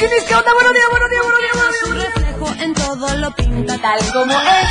Chiquinis, 0.00 0.24
¿qué 0.24 0.34
onda? 0.34 0.54
Buenos 0.54 0.72
días, 0.72 0.86
buenos 0.90 1.10
días, 1.10 1.22
buenos 1.22 1.40
días, 1.40 1.52
buenos 1.52 1.74
días. 1.74 1.84
Su 1.84 1.92
reflejo 1.92 2.62
en 2.62 2.72
todo 2.72 3.16
lo 3.18 3.34
pinta 3.34 3.76
tal 3.76 4.00
como 4.14 4.32
es. 4.32 4.68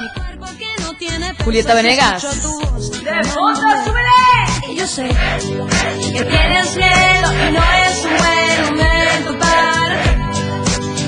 Mi 0.00 0.08
cuerpo 0.12 0.46
que 0.56 0.82
no 0.82 0.94
tiene 0.94 1.34
Julieta 1.42 1.74
Venegas. 1.74 2.22
¡De 2.22 3.24
fondo, 3.24 3.60
súbele! 3.84 4.68
Y 4.68 4.76
yo 4.76 4.86
sé 4.86 5.08
que 5.08 6.22
tienes 6.22 6.76
miedo 6.76 7.32
y 7.32 7.52
no 7.52 7.60
es 7.60 8.04
un 8.04 8.16
buen 8.18 8.66
momento 8.66 9.38
para 9.40 10.02
ti. 10.02 10.10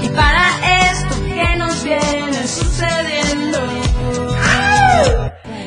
Y 0.03 0.09
para 0.09 0.91
esto 0.91 1.15
que 1.25 1.57
nos 1.59 1.85
viene 1.85 2.49
sucediendo. 2.49 3.61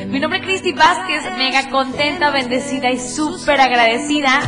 Mi 0.08 0.20
nombre 0.20 0.40
es 0.40 0.44
Cristi 0.44 0.72
Vázquez, 0.72 1.24
mega 1.38 1.70
contenta, 1.70 2.30
bendecida 2.30 2.90
y 2.90 2.98
súper 2.98 3.58
agradecida 3.62 4.42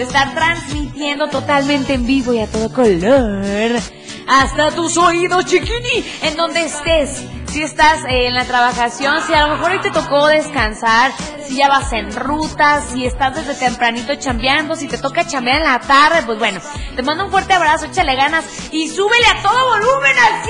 de 0.00 0.06
estar 0.06 0.32
transmitiendo 0.34 1.28
totalmente 1.28 1.92
en 1.92 2.06
vivo 2.06 2.32
y 2.32 2.40
a 2.40 2.46
todo 2.46 2.72
color 2.72 3.82
hasta 4.26 4.70
tus 4.70 4.96
oídos, 4.96 5.44
chiquini, 5.44 6.04
en 6.22 6.36
donde 6.36 6.62
estés. 6.62 7.22
Si 7.48 7.62
estás 7.62 8.04
eh, 8.04 8.28
en 8.28 8.34
la 8.34 8.44
trabajación, 8.46 9.20
si 9.26 9.34
a 9.34 9.46
lo 9.46 9.56
mejor 9.56 9.72
hoy 9.72 9.80
te 9.80 9.90
tocó 9.90 10.28
descansar, 10.28 11.12
si 11.44 11.56
ya 11.56 11.68
vas 11.68 11.92
en 11.92 12.14
ruta, 12.14 12.80
si 12.80 13.04
estás 13.04 13.34
desde 13.34 13.54
tempranito 13.56 14.14
chambeando, 14.14 14.74
si 14.74 14.88
te 14.88 14.96
toca 14.96 15.26
chambear 15.26 15.58
en 15.58 15.64
la 15.64 15.80
tarde, 15.80 16.22
pues 16.24 16.38
bueno, 16.38 16.60
te 16.96 17.02
mando 17.02 17.24
un 17.24 17.30
fuerte 17.30 17.52
abrazo, 17.52 17.86
échale 17.86 18.14
ganas 18.14 18.44
y 18.70 18.88
súbele 18.88 19.26
a 19.26 19.42
todo 19.42 19.68
volumen 19.68 20.16
al 20.16 20.42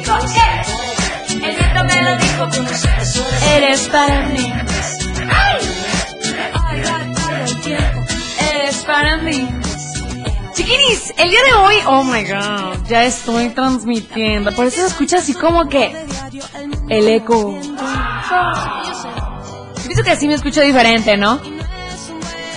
103.5. 0.00 0.96
El 1.44 1.56
viento 1.56 1.84
me 1.84 2.02
lo 2.02 2.16
dijo, 2.16 2.48
eres 3.54 3.88
para 3.88 4.22
mí. 4.28 4.52
Ay, 5.28 5.75
para 8.86 9.16
mí. 9.18 9.48
Chiquinis, 10.54 11.12
el 11.18 11.30
día 11.30 11.40
de 11.44 11.52
hoy, 11.54 11.74
oh 11.86 12.04
my 12.04 12.22
god, 12.22 12.86
ya 12.88 13.04
estoy 13.04 13.50
transmitiendo. 13.50 14.52
Por 14.52 14.66
eso 14.66 14.80
se 14.80 14.86
escucha 14.86 15.18
así 15.18 15.34
como 15.34 15.68
que 15.68 15.94
el 16.88 17.08
eco. 17.08 17.58
Pienso 19.84 20.02
que 20.02 20.10
así 20.10 20.26
me 20.26 20.34
escucho 20.34 20.62
diferente, 20.62 21.16
¿no? 21.16 21.40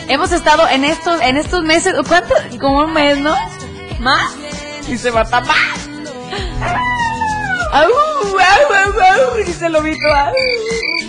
Hemos 0.08 0.32
estado 0.32 0.68
en 0.70 0.86
estos, 0.86 1.22
en 1.22 1.38
estos 1.38 1.64
meses, 1.64 1.94
¿cuánto? 2.08 2.34
Como 2.60 2.86
un 2.86 2.94
mes, 2.94 3.18
¿no? 3.20 3.36
¿Más? 4.00 4.36
Y 4.88 4.98
se 4.98 5.12
va 5.12 5.22
a 5.22 5.26
tapar. 5.26 5.56
¡Au! 7.72 7.86
¡Au, 7.86 8.74
au, 8.74 9.34
au! 9.34 9.44
Dice 9.46 9.70
Lobito. 9.70 10.08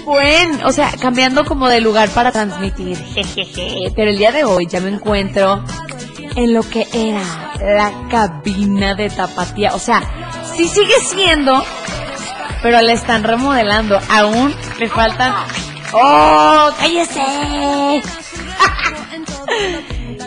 Buen, 0.05 0.65
o 0.65 0.73
sea, 0.73 0.93
cambiando 1.01 1.45
como 1.45 1.69
de 1.69 1.81
lugar 1.81 2.09
para 2.11 2.33
transmitir. 2.33 2.97
Jejeje. 2.97 3.93
Pero 3.97 4.11
el 4.11 4.19
día 4.19 4.33
de 4.33 4.45
hoy 4.45 4.67
ya 4.67 4.81
me 4.81 4.91
encuentro 4.91 5.65
en 6.37 6.55
lo 6.55 6.63
que 6.63 6.87
era 6.93 7.23
la 7.61 7.93
cabina 8.11 8.95
de 8.95 9.11
tapatía. 9.11 9.75
O 9.75 9.79
sea, 9.79 10.03
sí 10.55 10.69
sigue 10.69 11.01
siendo, 11.01 11.65
pero 12.63 12.81
le 12.81 12.93
están 12.93 13.25
remodelando. 13.25 13.99
Aún 14.09 14.55
le 14.79 14.89
faltan. 14.89 15.35
¡Oh! 15.93 16.71
¡Cállese! 16.79 18.03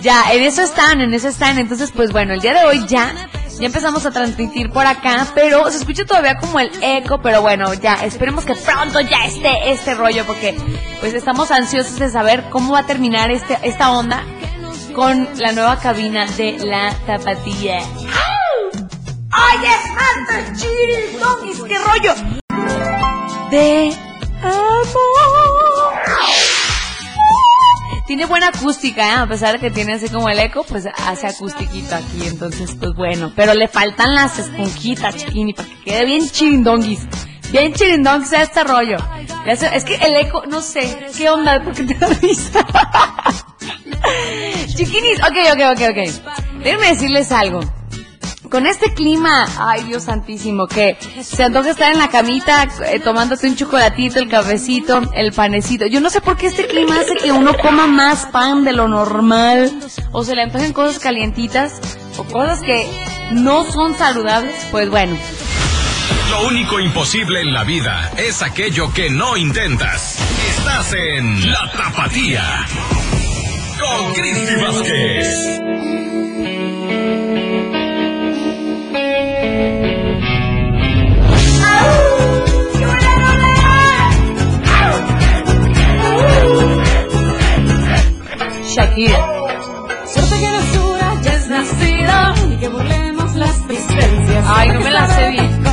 ya, 0.01 0.33
en 0.33 0.43
eso 0.43 0.61
están, 0.61 1.01
en 1.01 1.13
eso 1.13 1.29
están. 1.29 1.57
Entonces, 1.57 1.91
pues 1.91 2.11
bueno, 2.11 2.33
el 2.33 2.41
día 2.41 2.53
de 2.53 2.65
hoy 2.65 2.85
ya. 2.87 3.13
Ya 3.59 3.67
empezamos 3.67 4.05
a 4.05 4.11
transmitir 4.11 4.71
por 4.71 4.85
acá, 4.85 5.27
pero 5.35 5.69
se 5.69 5.77
escucha 5.77 6.05
todavía 6.05 6.37
como 6.37 6.59
el 6.59 6.71
eco, 6.81 7.21
pero 7.21 7.41
bueno, 7.41 7.73
ya, 7.73 7.93
esperemos 8.03 8.45
que 8.45 8.55
pronto 8.55 8.99
ya 8.99 9.25
esté 9.25 9.71
este 9.71 9.93
rollo, 9.95 10.25
porque 10.25 10.55
pues 10.99 11.13
estamos 11.13 11.51
ansiosos 11.51 11.99
de 11.99 12.09
saber 12.09 12.45
cómo 12.49 12.73
va 12.73 12.79
a 12.79 12.85
terminar 12.85 13.31
este, 13.31 13.57
esta 13.63 13.91
onda 13.91 14.23
con 14.95 15.27
la 15.37 15.51
nueva 15.51 15.79
cabina 15.79 16.25
de 16.25 16.57
la 16.59 16.93
tapatía. 17.05 17.79
¡Ay, 19.31 19.57
es 19.65 19.91
Master 19.93 20.55
Chiridonis! 20.55 21.63
¡Qué 21.67 21.77
rollo! 21.79 22.13
De 23.49 23.95
amor. 24.41 25.42
Tiene 28.13 28.27
buena 28.27 28.49
acústica, 28.49 29.07
¿eh? 29.07 29.15
a 29.21 29.25
pesar 29.25 29.53
de 29.53 29.59
que 29.59 29.71
tiene 29.71 29.93
así 29.93 30.07
como 30.07 30.29
el 30.29 30.37
eco, 30.37 30.63
pues 30.63 30.85
hace 30.85 31.25
acustiquito 31.25 31.95
aquí, 31.95 32.27
entonces 32.27 32.75
pues 32.79 32.93
bueno. 32.93 33.33
Pero 33.35 33.55
le 33.55 33.67
faltan 33.67 34.13
las 34.13 34.37
esponjitas, 34.37 35.15
chiquini, 35.15 35.53
para 35.53 35.67
que 35.67 35.79
quede 35.83 36.05
bien 36.05 36.29
chirindonguis. 36.29 37.07
Bien 37.51 37.73
chirindonguis 37.73 38.31
a 38.33 38.43
este 38.43 38.63
rollo. 38.65 38.97
Es 39.47 39.83
que 39.83 39.95
el 39.95 40.15
eco, 40.15 40.43
no 40.45 40.61
sé, 40.61 41.07
¿qué 41.17 41.27
onda? 41.27 41.63
¿Por 41.63 41.73
qué 41.73 41.85
te 41.85 41.95
da 41.95 42.07
risa? 42.07 42.59
Chiquinis, 44.75 45.19
ok, 45.19 45.37
ok, 45.53 45.61
ok, 45.71 45.81
ok. 45.89 45.97
Déjenme 46.63 46.89
decirles 46.89 47.31
algo. 47.31 47.61
Con 48.49 48.67
este 48.67 48.93
clima, 48.93 49.47
ay 49.57 49.83
Dios 49.83 50.03
santísimo, 50.03 50.67
que 50.67 50.97
se 51.23 51.43
antoja 51.43 51.71
estar 51.71 51.91
en 51.91 51.97
la 51.97 52.09
camita 52.09 52.67
eh, 52.85 52.99
tomándote 52.99 53.47
un 53.47 53.55
chocolatito, 53.55 54.19
el 54.19 54.29
cafecito, 54.29 55.01
el 55.13 55.31
panecito. 55.31 55.85
Yo 55.87 56.01
no 56.01 56.09
sé 56.09 56.21
por 56.21 56.37
qué 56.37 56.47
este 56.47 56.67
clima 56.67 56.99
hace 56.99 57.15
que 57.15 57.31
uno 57.31 57.53
coma 57.59 57.87
más 57.87 58.25
pan 58.27 58.63
de 58.63 58.73
lo 58.73 58.87
normal, 58.87 59.71
o 60.11 60.23
se 60.23 60.35
le 60.35 60.43
antojen 60.43 60.73
cosas 60.73 60.99
calientitas, 60.99 61.79
o 62.17 62.23
cosas 62.25 62.61
que 62.61 62.87
no 63.31 63.63
son 63.65 63.95
saludables. 63.97 64.53
Pues 64.71 64.89
bueno, 64.89 65.17
Lo 66.29 66.47
único 66.47 66.79
imposible 66.79 67.41
en 67.41 67.53
la 67.53 67.63
vida 67.63 68.11
es 68.17 68.41
aquello 68.41 68.91
que 68.93 69.09
no 69.09 69.37
intentas. 69.37 70.19
Estás 70.49 70.93
en 70.93 71.51
La 71.51 71.71
Tapatía. 71.71 72.65
Con 73.79 74.13
Cristi 74.13 74.55
Vázquez. 74.61 75.62
Shakira. 88.73 89.19
Suerte 90.07 90.35
que 90.35 91.21
ya 91.21 91.33
es 91.33 91.47
nacida 91.47 92.33
y 92.49 92.57
que 92.57 92.67
burlemos 92.69 93.35
las 93.35 93.67
distancias. 93.67 94.45
Ay, 94.47 94.69
no 94.69 94.79
me 94.79 94.89
la 94.89 95.07
sé 95.07 95.29
bien. 95.29 95.63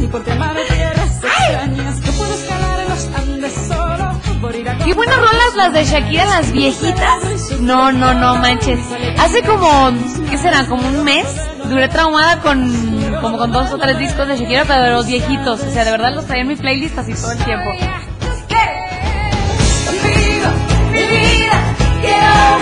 Ni 0.00 0.06
por 0.06 0.24
tierras 0.24 1.10
extrañas, 1.10 2.00
puedo 2.16 2.34
escalar 2.34 2.88
los 2.88 3.08
Andes 3.14 3.52
solo 3.68 4.20
por 4.40 4.56
ir 4.56 4.66
a 4.66 4.78
Qué 4.78 4.94
buenas 4.94 5.16
rolas 5.16 5.56
las 5.56 5.72
de 5.74 5.84
Shakira, 5.84 6.24
las 6.24 6.52
viejitas. 6.52 7.60
No, 7.60 7.92
no, 7.92 8.14
no 8.14 8.36
manches. 8.36 8.80
Hace 9.18 9.42
como, 9.42 9.92
¿qué 10.30 10.38
será? 10.38 10.66
Como 10.66 10.88
un 10.88 11.04
mes. 11.04 11.26
Duré 11.68 11.88
traumada 11.88 12.40
con, 12.40 13.12
como 13.20 13.36
con 13.36 13.52
dos 13.52 13.70
o 13.72 13.78
tres 13.78 13.98
discos 13.98 14.26
de 14.26 14.38
Shakira, 14.38 14.64
pero 14.64 14.84
de 14.84 14.90
los 14.90 15.06
viejitos. 15.06 15.62
O 15.62 15.70
sea, 15.70 15.84
de 15.84 15.90
verdad 15.90 16.14
los 16.14 16.24
traía 16.24 16.42
en 16.42 16.48
mi 16.48 16.56
playlist 16.56 16.96
así 16.98 17.12
todo 17.12 17.32
el 17.32 17.44
tiempo. 17.44 17.70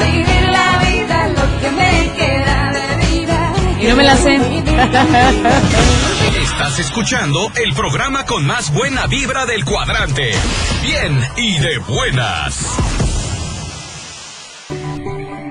Vivir 0.04 0.49
la 0.50 0.78
vida, 0.78 1.28
lo 1.28 1.60
que 1.60 1.70
me 1.70 2.12
queda 2.16 2.72
de 2.72 3.06
vida. 3.06 3.54
Y 3.81 3.87
no 3.87 3.96
me 3.96 4.04
la 4.04 4.16
sé. 4.16 4.38
Estás 6.43 6.78
escuchando 6.78 7.50
el 7.56 7.72
programa 7.75 8.25
con 8.25 8.46
más 8.46 8.72
buena 8.72 9.06
vibra 9.06 9.46
del 9.46 9.64
cuadrante. 9.64 10.32
Bien 10.82 11.20
y 11.37 11.58
de 11.58 11.78
buenas. 11.78 12.76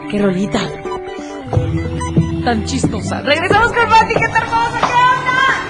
¡Qué 0.09 0.19
rolita! 0.19 0.59
Tan 2.44 2.65
chistosa. 2.65 3.21
Regresamos 3.21 3.71
con 3.71 3.88
Pati, 3.89 4.13
qué 4.13 4.25
hermosa, 4.25 4.80
¿qué 4.80 4.94
onda? 4.94 5.62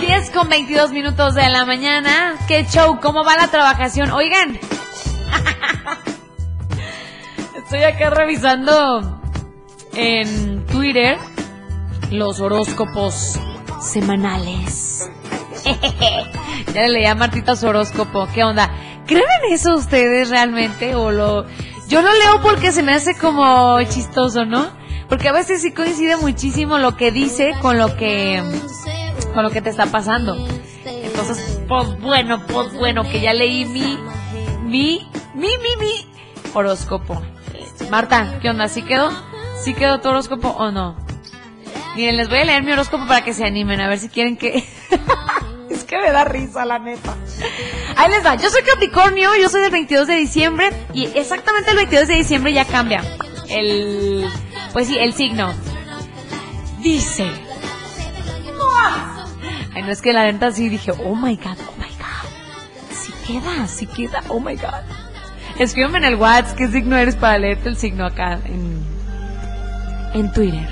10 0.00 0.30
con 0.30 0.48
22 0.48 0.92
minutos 0.92 1.34
de 1.34 1.48
la 1.48 1.64
mañana. 1.66 2.34
¿Qué 2.46 2.64
show? 2.66 2.98
¿Cómo 3.00 3.24
va 3.24 3.36
la 3.36 3.48
trabajación? 3.48 4.10
Oigan. 4.12 4.58
Estoy 7.66 7.82
acá 7.82 8.10
revisando 8.10 9.20
en 9.92 10.64
Twitter 10.66 11.18
los 12.12 12.38
horóscopos 12.38 13.40
semanales. 13.80 15.10
ya 16.72 16.82
le 16.82 16.88
leía 16.90 17.10
a 17.10 17.14
Martita 17.16 17.56
su 17.56 17.66
horóscopo. 17.66 18.28
¿Qué 18.32 18.44
onda? 18.44 18.70
¿Creen 19.04 19.24
en 19.42 19.52
eso 19.52 19.74
ustedes 19.74 20.30
realmente? 20.30 20.94
¿O 20.94 21.10
lo.? 21.10 21.44
Yo 21.88 22.02
lo 22.02 22.12
leo 22.12 22.40
porque 22.40 22.70
se 22.70 22.84
me 22.84 22.92
hace 22.92 23.18
como 23.18 23.82
chistoso, 23.82 24.44
¿no? 24.44 24.70
Porque 25.08 25.26
a 25.26 25.32
veces 25.32 25.60
sí 25.60 25.72
coincide 25.72 26.16
muchísimo 26.18 26.78
lo 26.78 26.96
que 26.96 27.10
dice 27.10 27.50
con 27.60 27.78
lo 27.78 27.96
que. 27.96 28.44
con 29.34 29.42
lo 29.42 29.50
que 29.50 29.60
te 29.60 29.70
está 29.70 29.86
pasando. 29.86 30.36
Entonces, 30.84 31.58
pues 31.66 31.98
bueno, 31.98 32.46
pues 32.46 32.72
bueno, 32.74 33.02
que 33.02 33.20
ya 33.20 33.34
leí 33.34 33.64
mi. 33.64 33.98
mi. 34.62 35.10
mi, 35.34 35.48
mi, 35.58 35.76
mi 35.80 36.06
horóscopo. 36.54 37.20
Marta, 37.90 38.38
¿qué 38.40 38.50
onda? 38.50 38.68
¿Sí 38.68 38.82
quedó? 38.82 39.10
¿Sí 39.62 39.74
quedó 39.74 40.00
tu 40.00 40.08
horóscopo 40.08 40.48
o 40.48 40.70
no? 40.70 40.96
Miren, 41.94 42.16
les 42.16 42.28
voy 42.28 42.38
a 42.38 42.44
leer 42.44 42.62
mi 42.62 42.72
horóscopo 42.72 43.06
para 43.06 43.24
que 43.24 43.32
se 43.32 43.44
animen, 43.44 43.80
a 43.80 43.88
ver 43.88 43.98
si 43.98 44.08
quieren 44.08 44.36
que... 44.36 44.56
es 45.70 45.84
que 45.84 45.98
me 45.98 46.10
da 46.10 46.24
risa, 46.24 46.64
la 46.64 46.78
neta. 46.78 47.14
Ahí 47.96 48.10
les 48.10 48.24
va, 48.24 48.34
yo 48.34 48.50
soy 48.50 48.62
Capricornio, 48.62 49.30
yo 49.36 49.48
soy 49.48 49.62
del 49.62 49.70
22 49.70 50.06
de 50.06 50.14
diciembre 50.16 50.70
y 50.92 51.06
exactamente 51.14 51.70
el 51.70 51.76
22 51.76 52.08
de 52.08 52.14
diciembre 52.14 52.52
ya 52.52 52.64
cambia 52.64 53.02
el... 53.48 54.28
Pues 54.72 54.88
sí, 54.88 54.98
el 54.98 55.14
signo. 55.14 55.52
Dice... 56.80 57.30
Ay, 59.74 59.82
no 59.82 59.90
es 59.90 60.00
que 60.00 60.12
la 60.12 60.24
neta 60.24 60.50
sí 60.52 60.68
dije, 60.70 60.92
oh 60.92 61.14
my 61.14 61.36
god, 61.36 61.58
oh 61.68 61.74
my 61.78 61.88
god. 61.98 62.94
Sí 62.94 63.12
queda, 63.26 63.66
sí 63.66 63.86
queda, 63.86 64.22
oh 64.28 64.40
my 64.40 64.56
god. 64.56 65.05
Escríbeme 65.58 65.98
en 65.98 66.04
el 66.04 66.16
WhatsApp 66.16 66.56
qué 66.56 66.68
signo 66.68 66.96
eres 66.96 67.16
para 67.16 67.38
leerte 67.38 67.70
el 67.70 67.76
signo 67.76 68.04
acá 68.04 68.38
en, 68.44 68.84
en 70.12 70.32
Twitter. 70.32 70.68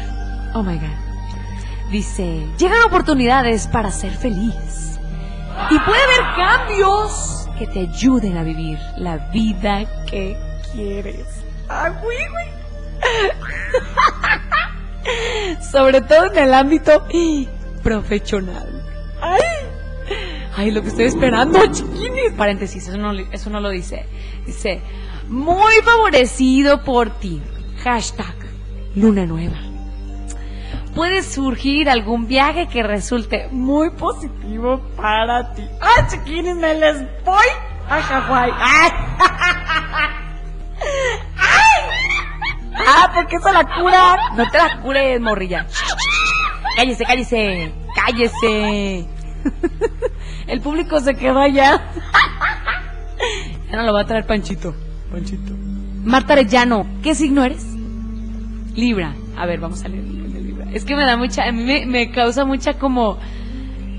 Oh 0.52 0.62
my 0.62 0.76
god. 0.76 1.90
Dice, 1.90 2.46
llegan 2.58 2.82
oportunidades 2.82 3.66
para 3.66 3.90
ser 3.90 4.12
feliz. 4.12 4.98
Y 5.70 5.78
puede 5.78 6.00
haber 6.02 6.36
cambios 6.36 7.48
que 7.58 7.66
te 7.66 7.80
ayuden 7.80 8.36
a 8.36 8.42
vivir 8.42 8.78
la 8.98 9.16
vida 9.30 9.84
que 10.06 10.36
quieres. 10.72 11.24
¡Ay, 11.68 11.92
güey, 12.02 12.18
güey! 12.28 12.46
Sobre 15.72 16.02
todo 16.02 16.26
en 16.26 16.38
el 16.38 16.52
ámbito 16.52 17.06
profesional. 17.82 18.83
¡Ay! 20.56 20.66
Ay, 20.66 20.70
lo 20.70 20.82
que 20.82 20.88
estoy 20.88 21.06
esperando, 21.06 21.58
chiquinis. 21.72 22.32
Paréntesis, 22.36 22.88
eso 22.88 22.96
no, 22.96 23.12
eso 23.12 23.50
no 23.50 23.60
lo 23.60 23.70
dice. 23.70 24.06
Dice, 24.46 24.80
muy 25.28 25.74
favorecido 25.82 26.82
por 26.84 27.10
ti. 27.18 27.42
Hashtag 27.82 28.34
luna 28.94 29.26
nueva. 29.26 29.56
Puede 30.94 31.22
surgir 31.24 31.90
algún 31.90 32.28
viaje 32.28 32.68
que 32.68 32.82
resulte 32.84 33.48
muy 33.50 33.90
positivo 33.90 34.80
para 34.96 35.52
ti. 35.54 35.64
¡Ah, 35.80 36.06
chiquinis, 36.08 36.54
me 36.54 36.74
les 36.74 37.00
voy 37.24 37.46
a 37.88 38.00
Hawái! 38.00 38.50
¡Ay! 38.56 38.90
¡Ay! 41.36 41.82
¡Ah, 42.86 43.10
porque 43.12 43.36
eso 43.36 43.52
la 43.52 43.64
cura! 43.64 44.18
No 44.36 44.48
te 44.50 44.58
la 44.58 44.80
cures, 44.80 45.20
morrilla. 45.20 45.66
Cállese, 46.76 47.04
cállese, 47.04 47.72
cállese. 47.94 49.08
El 50.46 50.60
público 50.60 51.00
se 51.00 51.14
quedó 51.14 51.38
allá. 51.38 51.80
Ya 53.70 53.76
no 53.76 53.82
lo 53.84 53.92
va 53.92 54.02
a 54.02 54.06
traer 54.06 54.26
Panchito. 54.26 54.74
Panchito. 55.10 55.52
Marta 56.04 56.34
Arellano, 56.34 56.86
¿qué 57.02 57.14
signo 57.14 57.42
eres? 57.44 57.66
Libra. 58.74 59.14
A 59.36 59.46
ver, 59.46 59.60
vamos 59.60 59.82
a 59.84 59.88
leer 59.88 60.04
Libra. 60.04 60.66
Es 60.72 60.84
que 60.84 60.94
me 60.94 61.04
da 61.04 61.16
mucha, 61.16 61.44
a 61.44 61.52
mí 61.52 61.62
me, 61.62 61.86
me 61.86 62.10
causa 62.10 62.44
mucha 62.44 62.74
como... 62.74 63.18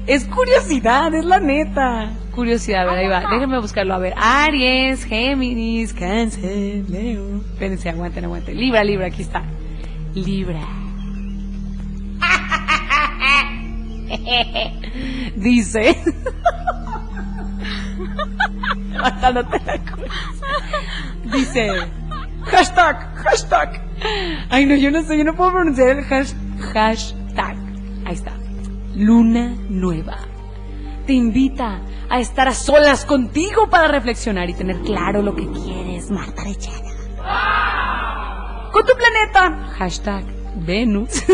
Es 0.08 0.26
curiosidad, 0.26 1.14
es 1.16 1.26
la 1.26 1.40
neta. 1.40 2.12
Curiosidad, 2.36 2.88
a 2.88 2.92
ver, 2.92 3.00
ahí 3.00 3.08
va. 3.08 3.22
Déjenme 3.32 3.60
buscarlo. 3.60 3.96
A 3.96 3.98
ver, 3.98 4.14
Aries, 4.18 5.04
Géminis, 5.04 5.94
Cáncer, 5.94 6.88
Leo. 6.88 7.38
Espérense, 7.54 7.90
aguanten, 7.90 8.26
aguanten. 8.26 8.56
Libra, 8.56 8.84
Libra, 8.84 9.08
aquí 9.08 9.24
está. 9.24 9.42
Libra. 10.14 10.62
Dice. 15.36 15.98
Hasta 19.04 19.32
no 19.32 19.46
te 19.48 19.60
la 19.66 19.78
cuentes. 19.80 20.12
Dice. 21.32 21.70
Hashtag, 22.46 23.16
hashtag. 23.24 23.82
Ay, 24.50 24.66
no, 24.66 24.76
yo 24.76 24.92
no 24.92 25.02
sé, 25.04 25.18
yo 25.18 25.24
no 25.24 25.34
puedo 25.36 25.52
pronunciar 25.52 25.90
el 25.98 26.06
hash- 26.06 26.36
hashtag. 26.74 27.58
Ahí 28.06 28.14
está. 28.14 28.34
Luna 28.96 29.56
nueva. 29.70 30.18
Te 31.08 31.14
invita 31.14 31.82
a 32.10 32.20
estar 32.20 32.48
a 32.48 32.54
solas 32.54 33.06
contigo 33.06 33.70
para 33.70 33.88
reflexionar 33.88 34.50
y 34.50 34.54
tener 34.54 34.80
claro 34.82 35.22
lo 35.22 35.36
que 35.36 35.48
quieres, 35.52 36.10
Marta 36.12 36.42
Arellana. 36.44 36.92
Con 38.72 38.84
tu 38.86 38.94
planeta. 38.96 39.68
Hashtag 39.78 40.24
Venus. 40.66 41.10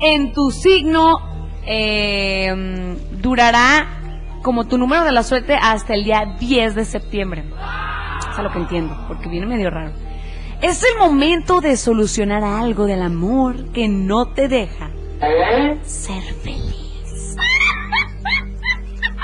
en 0.00 0.32
tu 0.32 0.50
signo 0.50 1.33
eh, 1.66 2.96
durará 3.12 3.86
como 4.42 4.66
tu 4.66 4.78
número 4.78 5.04
de 5.04 5.12
la 5.12 5.22
suerte 5.22 5.56
hasta 5.60 5.94
el 5.94 6.04
día 6.04 6.36
10 6.38 6.74
de 6.74 6.84
septiembre. 6.84 7.44
Es 8.30 8.38
a 8.38 8.42
lo 8.42 8.52
que 8.52 8.58
entiendo, 8.58 8.96
porque 9.08 9.28
viene 9.28 9.46
medio 9.46 9.70
raro. 9.70 9.92
Es 10.60 10.82
el 10.84 10.98
momento 10.98 11.60
de 11.60 11.76
solucionar 11.76 12.44
algo 12.44 12.86
del 12.86 13.02
amor 13.02 13.72
que 13.72 13.88
no 13.88 14.26
te 14.26 14.48
deja 14.48 14.90
ser 15.84 16.22
feliz. 16.42 17.36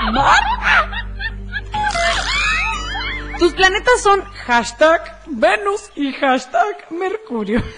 Tus 3.39 3.53
planetas 3.53 4.01
son 4.01 4.23
hashtag 4.45 5.01
Venus 5.27 5.91
y 5.95 6.11
hashtag 6.13 6.91
Mercurio. 6.91 7.61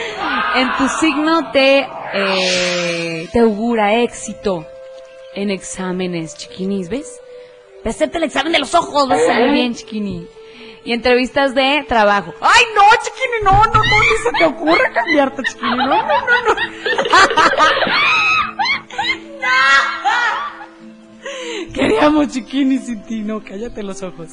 en 0.56 0.76
tu 0.76 0.88
signo 1.00 1.50
te, 1.52 1.86
eh, 2.14 3.28
te 3.32 3.40
augura 3.40 3.94
éxito 3.94 4.66
en 5.34 5.50
exámenes, 5.50 6.36
chiquinis, 6.36 6.88
¿ves? 6.88 7.20
Acepta 7.84 8.18
el 8.18 8.24
examen 8.24 8.52
de 8.52 8.58
los 8.58 8.74
ojos, 8.74 9.08
vas 9.08 9.20
a 9.22 9.26
salir 9.26 9.52
bien, 9.52 9.74
chiquini. 9.74 10.28
Y 10.84 10.92
entrevistas 10.92 11.54
de 11.54 11.84
trabajo. 11.88 12.34
¡Ay, 12.40 12.64
no, 12.74 12.82
chiquini! 13.02 13.44
No, 13.44 13.52
no, 13.52 13.72
no, 13.72 13.82
ni 13.82 14.16
se 14.22 14.32
te 14.38 14.44
ocurre 14.44 14.92
cambiarte, 14.92 15.42
chiquini. 15.42 15.76
No, 15.76 15.86
no, 15.86 16.02
no, 16.02 16.42
no. 16.44 16.54
Queríamos 21.98 22.28
chiquini 22.28 22.78
sin 22.78 23.02
ti, 23.02 23.20
no, 23.22 23.42
cállate 23.42 23.82
los 23.82 24.02
ojos. 24.02 24.28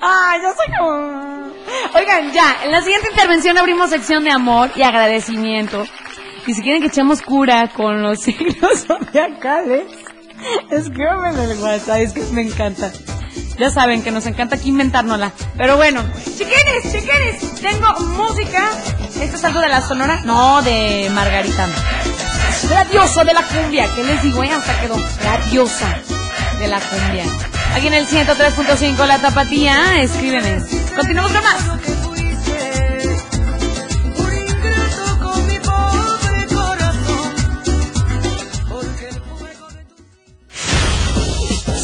¡Ay, 0.00 0.40
ya 0.40 0.50
sé 0.50 0.72
cómo! 0.78 1.52
Oigan, 1.94 2.32
ya, 2.32 2.56
en 2.64 2.72
la 2.72 2.80
siguiente 2.80 3.08
intervención 3.10 3.58
abrimos 3.58 3.90
sección 3.90 4.24
de 4.24 4.30
amor 4.30 4.70
y 4.76 4.82
agradecimiento. 4.82 5.84
Y 6.46 6.54
si 6.54 6.62
quieren 6.62 6.80
que 6.80 6.88
echemos 6.88 7.20
cura 7.22 7.68
con 7.68 8.02
los 8.02 8.20
signos 8.22 8.86
zodiacales, 8.86 9.84
escríbanme 10.70 11.30
en 11.44 11.50
el 11.50 11.58
WhatsApp, 11.58 11.98
es 12.00 12.12
que 12.12 12.22
me 12.32 12.42
encanta. 12.42 12.90
Ya 13.58 13.70
saben 13.70 14.02
que 14.02 14.10
nos 14.10 14.24
encanta 14.26 14.56
aquí 14.56 14.70
inventárnosla. 14.70 15.32
Pero 15.56 15.76
bueno, 15.76 16.02
chiquines, 16.24 16.82
chiquines, 16.90 17.60
tengo 17.60 17.88
música. 18.16 18.70
¿Esto 19.20 19.36
es 19.36 19.44
algo 19.44 19.60
de 19.60 19.68
la 19.68 19.82
sonora? 19.82 20.22
No, 20.24 20.62
de 20.62 21.10
Margarita. 21.14 21.68
La 22.70 22.84
diosa 22.86 23.24
de 23.24 23.34
la 23.34 23.42
cumbia, 23.42 23.86
¿qué 23.94 24.02
les 24.02 24.22
digo? 24.22 24.42
eh? 24.42 24.50
Hasta 24.50 24.80
quedó. 24.80 24.96
La 24.96 25.38
diosa 25.50 25.98
de 26.62 26.68
la 26.68 26.80
cumbia. 26.80 27.24
Aquí 27.74 27.88
en 27.88 27.94
el 27.94 28.06
103.5 28.06 29.06
La 29.06 29.18
Tapatía, 29.18 30.00
escríbeme. 30.00 30.62
Continuamos 30.94 31.32
con 31.32 31.42
más. 31.42 31.60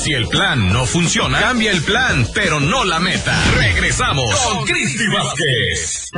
Si 0.05 0.15
el 0.15 0.29
plan 0.29 0.73
no 0.73 0.87
funciona, 0.87 1.41
cambia 1.41 1.73
el 1.73 1.83
plan, 1.83 2.27
pero 2.33 2.61
no 2.61 2.85
la 2.85 3.01
meta. 3.01 3.37
Regresamos 3.57 4.33
con 4.37 4.65
Cristi 4.65 5.09
Vázquez. 5.09 6.11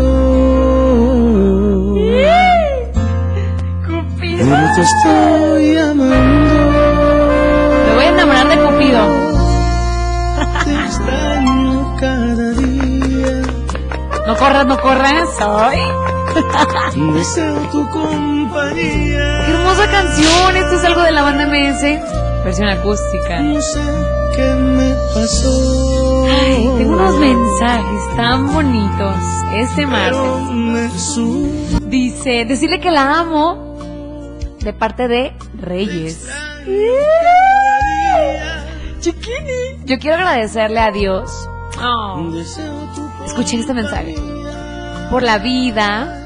Cupido. 3.88 4.46
Pero 4.46 4.74
te 4.76 4.82
estoy 4.82 5.78
amando. 5.78 6.72
Me 7.88 7.94
voy 7.96 8.04
a 8.06 8.10
enamorar 8.10 8.48
de 8.50 8.58
Cupido. 8.64 9.02
Te 10.66 10.74
extraño 10.86 11.96
cada. 12.00 12.49
No 12.49 12.49
corras, 14.40 14.66
no 14.66 14.80
corras. 14.80 15.30
Ay. 15.42 15.80
Deseo 17.14 17.56
tu 17.72 17.88
compañía. 17.90 19.44
Qué 19.46 19.52
hermosa 19.52 19.92
canción. 19.92 20.56
Esto 20.56 20.76
es 20.76 20.84
algo 20.86 21.02
de 21.02 21.12
la 21.12 21.24
banda 21.24 21.46
MS. 21.46 22.44
Versión 22.44 22.70
acústica. 22.70 23.42
No 23.42 23.62
sé 23.62 23.82
qué 24.36 24.56
me 24.56 24.96
pasó. 25.14 26.26
Ay, 26.26 26.70
tengo 26.78 26.94
unos 26.94 27.16
mensajes 27.16 28.16
tan 28.16 28.54
bonitos 28.54 29.16
este 29.56 29.86
martes. 29.86 31.18
Dice, 31.88 32.46
decirle 32.46 32.80
que 32.80 32.92
la 32.92 33.20
amo 33.20 33.70
de 34.60 34.74
parte 34.74 35.08
de 35.08 35.34
Reyes. 35.56 36.30
Chiquini. 39.00 39.86
Yo 39.86 39.98
quiero 40.00 40.18
agradecerle 40.18 40.80
a 40.80 40.92
Dios. 40.92 41.50
Oh. 41.82 42.30
Escuchen 43.30 43.60
este 43.60 43.76
mensaje. 43.76 44.16
Por 45.12 45.22
la 45.22 45.38
vida, 45.38 46.18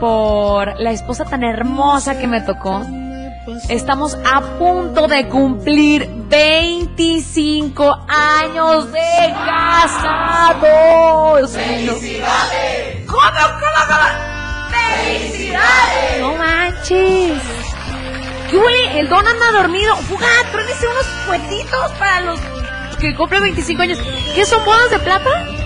por 0.00 0.80
la 0.80 0.90
esposa 0.90 1.24
tan 1.24 1.44
hermosa 1.44 2.18
que 2.18 2.26
me 2.26 2.40
tocó. 2.40 2.84
Estamos 3.68 4.18
a 4.24 4.40
punto 4.58 5.06
de 5.06 5.28
cumplir 5.28 6.10
25 6.28 8.06
años 8.08 8.90
de 8.90 9.34
casados. 9.46 10.62
¡Felicidades! 11.52 13.06
¿Cómo 13.06 13.22
¡Felicidades! 14.72 16.20
No 16.20 16.34
manches. 16.34 17.40
¿Qué 18.50 18.58
huele? 18.58 18.98
El 18.98 19.08
don 19.08 19.24
anda 19.28 19.52
dormido. 19.52 19.94
Fugat, 19.96 20.50
préndese 20.52 20.88
unos 20.88 21.06
cuetitos 21.28 21.92
para 22.00 22.20
los 22.22 22.40
que 23.00 23.14
cumplen 23.14 23.42
25 23.44 23.82
años. 23.82 24.00
¿Qué 24.34 24.44
son 24.44 24.64
bodas 24.64 24.90
de 24.90 24.98
plata? 24.98 25.61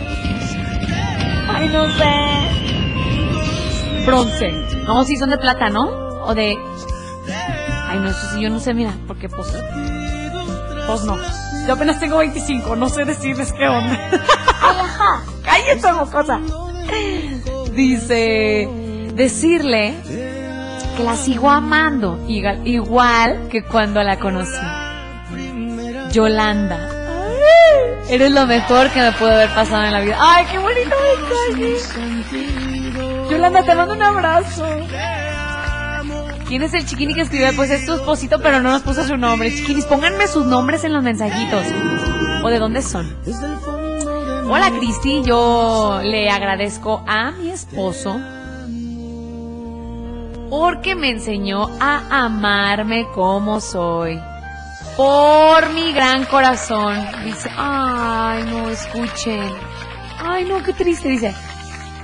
Ay, 1.49 1.69
no 1.69 1.89
sé. 1.91 2.13
Bronce. 4.07 4.53
No, 4.87 5.05
sí 5.05 5.17
son 5.17 5.31
de 5.31 5.39
plata, 5.39 5.69
¿no? 5.69 5.85
O 6.25 6.35
de... 6.35 6.57
Ay, 7.89 7.99
no, 7.99 8.09
eso 8.09 8.21
sí, 8.33 8.41
yo 8.41 8.51
no 8.51 8.61
sé, 8.61 8.75
mira, 8.75 8.93
porque 9.07 9.29
pues... 9.29 9.49
Pues 10.87 11.05
no. 11.05 11.17
Yo 11.67 11.75
apenas 11.75 11.99
tengo 11.99 12.19
25, 12.19 12.77
no 12.77 12.89
sé 12.89 13.05
decirles 13.05 13.53
qué 13.53 13.69
onda. 13.69 13.99
Ay, 14.63 14.77
ajá. 14.79 15.23
Cállate, 15.45 15.93
mocosa. 15.93 16.41
Dice... 17.73 18.69
Decirle 19.15 19.95
que 20.97 21.03
la 21.03 21.17
sigo 21.17 21.51
amando, 21.51 22.19
igual, 22.29 22.67
igual 22.67 23.49
que 23.51 23.63
cuando 23.63 24.03
la 24.03 24.19
conocí. 24.19 24.61
Yolanda. 26.13 26.96
Eres 28.09 28.31
lo 28.31 28.47
mejor 28.47 28.91
que 28.91 29.01
me 29.01 29.13
pudo 29.13 29.31
haber 29.31 29.51
pasado 29.51 29.85
en 29.85 29.93
la 29.93 30.01
vida. 30.01 30.17
¡Ay, 30.21 30.47
qué 30.51 30.59
bonito 30.59 30.95
mensaje! 31.51 33.31
Yolanda, 33.31 33.63
te 33.65 33.75
mando 33.75 33.95
un 33.95 34.03
abrazo. 34.03 34.65
¿Quién 36.47 36.63
es 36.63 36.75
el 36.75 36.87
chiquini 36.87 37.15
que 37.15 37.23
escribió? 37.23 37.49
Pues 37.57 37.71
es 37.71 37.85
tu 37.85 37.95
esposito, 37.95 38.41
pero 38.41 38.63
no 38.63 38.71
nos 38.71 38.83
puso 38.83 39.03
su 39.05 39.17
nombre. 39.17 39.53
Chiquinis, 39.53 39.87
pónganme 39.87 40.29
sus 40.29 40.47
nombres 40.47 40.85
en 40.85 40.93
los 40.93 41.03
mensajitos. 41.03 41.67
¿O 42.45 42.49
de 42.49 42.59
dónde 42.61 42.83
son? 42.83 43.17
Hola, 44.49 44.71
Cristi. 44.79 45.23
Yo 45.25 46.01
le 46.05 46.31
agradezco 46.31 47.03
a 47.09 47.33
mi 47.33 47.51
esposo 47.51 48.21
porque 50.49 50.95
me 50.95 51.11
enseñó 51.11 51.69
a 51.81 52.25
amarme 52.25 53.09
como 53.13 53.61
soy. 53.61 54.21
Por 54.97 55.73
mi 55.75 55.93
gran 55.93 56.25
corazón. 56.25 56.97
Dice, 57.25 57.51
ay, 57.55 58.45
no, 58.45 58.71
escuchen. 58.71 59.53
Ay, 60.19 60.45
no, 60.45 60.63
qué 60.63 60.73
triste. 60.73 61.09
Dice, 61.09 61.35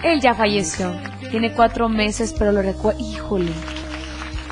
él 0.02 0.20
ya 0.20 0.34
falleció. 0.34 0.94
Tiene 1.30 1.52
cuatro 1.52 1.88
meses, 1.88 2.34
pero 2.38 2.52
lo 2.52 2.60
recuerdo. 2.60 3.00
Híjole. 3.00 3.52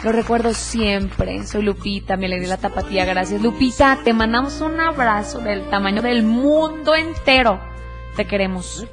Lo 0.03 0.13
recuerdo 0.13 0.55
siempre. 0.55 1.47
Soy 1.47 1.63
Lupita, 1.63 2.17
me 2.17 2.29
le 2.29 2.41
di 2.41 2.47
la 2.47 2.57
tapatía. 2.57 3.05
Gracias, 3.05 3.43
Lupita. 3.43 3.99
Te 4.03 4.15
mandamos 4.15 4.63
un 4.63 4.81
abrazo 4.81 5.41
del 5.41 5.69
tamaño 5.69 6.01
del 6.01 6.23
mundo 6.23 6.95
entero. 6.95 7.61
Te 8.17 8.27
queremos. 8.27 8.87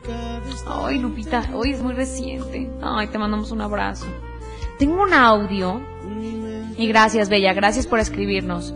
Ay, 0.68 1.00
Lupita, 1.00 1.50
hoy 1.54 1.72
es 1.72 1.82
muy 1.82 1.94
reciente. 1.94 2.70
Ay, 2.82 3.08
te 3.08 3.18
mandamos 3.18 3.52
un 3.52 3.62
abrazo. 3.62 4.08
Tengo 4.78 5.02
un 5.02 5.14
audio. 5.14 5.82
Y 6.78 6.88
gracias, 6.88 7.30
Bella, 7.30 7.54
gracias 7.54 7.88
por 7.88 8.00
escribirnos. 8.00 8.74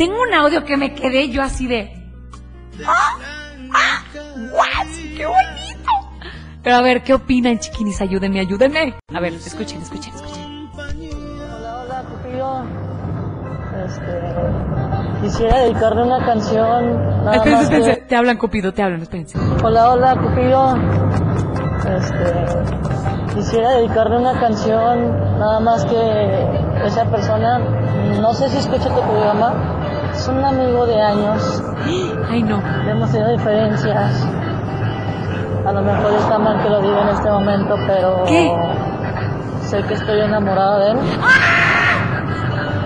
Tengo 0.00 0.22
un 0.22 0.32
audio 0.32 0.64
que 0.64 0.78
me 0.78 0.94
quedé 0.94 1.28
yo 1.28 1.42
así 1.42 1.66
de. 1.66 1.92
¡Ah! 2.86 3.18
¡Ah! 3.74 4.02
¡What! 4.50 4.86
¡Qué 5.14 5.26
bonito! 5.26 5.90
Pero 6.62 6.76
a 6.76 6.80
ver, 6.80 7.02
¿qué 7.02 7.12
opinan, 7.12 7.58
chiquinis? 7.58 8.00
Ayúdenme, 8.00 8.40
ayúdenme. 8.40 8.94
A 9.14 9.20
ver, 9.20 9.34
escuchen, 9.34 9.82
escuchen, 9.82 10.14
escuchen. 10.14 10.70
Hola, 10.72 11.82
hola, 11.82 12.04
Cupido. 12.08 12.64
Este, 13.84 15.20
quisiera 15.20 15.58
dedicarle 15.64 16.02
una 16.04 16.24
canción. 16.24 16.96
Nada 17.22 17.36
Espérense, 17.36 17.50
más 17.50 17.62
espérense. 17.64 18.00
que- 18.00 18.06
Te 18.06 18.16
hablan, 18.16 18.38
Cupido, 18.38 18.72
te 18.72 18.82
hablan, 18.82 19.02
espérense. 19.02 19.38
Hola, 19.62 19.90
hola, 19.90 20.16
Cupido. 20.16 20.76
Este, 21.94 23.34
quisiera 23.34 23.72
dedicarle 23.72 24.16
una 24.16 24.40
canción. 24.40 25.38
Nada 25.38 25.60
más 25.60 25.84
que 25.84 26.86
esa 26.86 27.04
persona, 27.10 27.58
no 27.58 28.32
sé 28.32 28.48
si 28.48 28.56
escucha 28.56 28.88
tu 28.88 29.00
programa, 29.02 29.76
es 30.12 30.28
un 30.28 30.44
amigo 30.44 30.86
de 30.86 31.00
años. 31.00 31.62
Ay, 32.30 32.42
no. 32.42 32.60
Hemos 32.88 33.10
tenido 33.10 33.30
diferencias. 33.32 34.26
A 35.66 35.72
lo 35.72 35.82
mejor 35.82 36.12
está 36.14 36.38
mal 36.38 36.62
que 36.62 36.68
lo 36.70 36.80
diga 36.80 37.02
en 37.02 37.08
este 37.08 37.30
momento, 37.30 37.74
pero 37.86 38.24
¿Qué? 38.26 38.50
sé 39.62 39.82
que 39.82 39.94
estoy 39.94 40.20
enamorada 40.20 40.78
de 40.80 40.90
él. 40.92 40.98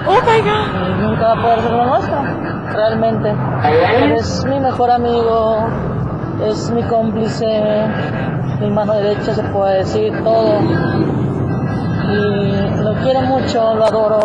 Oh 0.07 0.21
my 0.21 0.41
god. 0.43 0.99
y 0.99 1.03
nunca 1.03 1.27
va 1.29 1.33
a 1.33 1.43
poder 1.43 1.61
ser 1.61 1.73
lo 1.73 1.87
nuestro, 1.87 2.17
realmente. 2.75 3.35
Él 3.97 4.13
es 4.13 4.45
mi 4.45 4.61
mejor 4.61 4.91
amigo, 4.91 5.67
es 6.47 6.71
mi 6.73 6.83
cómplice, 6.83 7.87
mi 8.61 8.71
mano 8.71 8.93
derecha 8.95 9.33
se 9.35 9.43
puede 9.45 9.79
decir 9.79 10.13
todo. 10.23 10.61
Y 12.11 12.83
lo 12.83 12.93
quiero 13.03 13.23
mucho, 13.23 13.75
lo 13.77 13.85
adoro. 13.87 14.19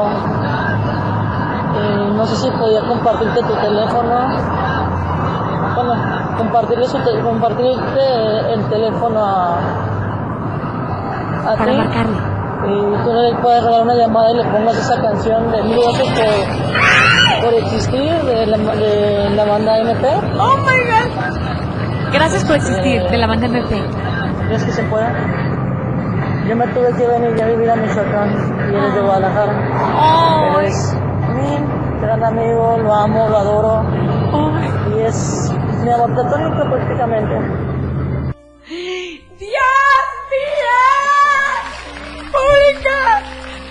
No 2.20 2.26
sé 2.26 2.36
si 2.36 2.52
podía 2.52 2.82
compartirte 2.88 3.40
tu 3.42 3.54
teléfono. 3.56 4.28
Bueno, 5.76 5.94
compartirle 6.38 6.86
su 6.88 6.98
te- 7.00 7.20
compartirte 7.22 8.54
el 8.54 8.64
teléfono 8.70 9.26
a, 9.26 9.58
a 11.46 11.56
Para 11.58 11.72
ti 11.72 11.78
marcarle. 11.78 12.18
y 12.68 13.04
tú 13.04 13.14
le 13.14 13.36
puedes 13.42 13.64
regalar 13.64 13.84
una 13.86 13.96
llamada 13.96 14.32
y 14.32 14.36
le 14.36 14.44
pongas 14.46 14.78
esa 14.78 15.02
canción 15.02 15.50
de 15.52 15.64
mil 15.64 15.78
gracias 15.82 16.20
por, 16.20 17.46
por 17.46 17.54
existir 17.54 18.12
de 18.24 18.46
la, 18.48 18.58
de 18.58 19.30
la 19.36 19.46
banda 19.46 19.78
MP. 19.80 20.08
Oh 20.38 20.58
my 20.58 20.80
god. 20.92 22.12
Gracias 22.12 22.44
por 22.44 22.56
existir, 22.58 23.02
de 23.04 23.18
la 23.18 23.28
banda 23.28 23.46
MP. 23.48 23.82
¿Crees 24.48 24.64
que 24.66 24.72
se 24.74 24.84
pueda? 24.84 25.14
Yo 26.50 26.56
me 26.58 26.68
tuve 26.68 26.92
que 26.98 27.08
venir 27.08 27.36
ya 27.38 27.46
a 27.46 27.48
vivir 27.50 27.70
a 27.70 27.76
Michoacán 27.76 28.30
y 28.72 28.76
él 28.76 28.84
es 28.84 28.94
de 28.96 29.02
Guadalajara. 29.02 29.54
Oh, 30.02 30.60
Él 30.60 30.66
es 30.66 30.98
mi 31.36 31.79
gran 32.02 32.24
amigo, 32.24 32.78
lo 32.78 32.94
amo, 32.94 33.30
lo 33.30 33.38
adoro 33.38 33.84
y 34.96 35.02
es 35.02 35.52
mi 35.84 35.92
amor 35.92 36.14
platónico 36.14 36.64
prácticamente. 36.70 37.36
¡Dios 39.40 40.06
mío! 40.32 40.78
¡Pública! 42.32 43.24